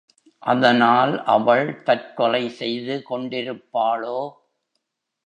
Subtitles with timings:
[0.43, 4.17] அதனால் அவள் தற்கொலை செய்து கொண்டிருப்பாளோ?